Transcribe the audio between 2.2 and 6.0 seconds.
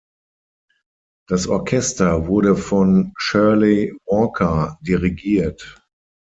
wurde von Shirley Walker dirigiert.